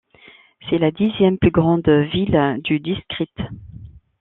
[0.67, 3.37] C'est la dixième plus grande ville du district.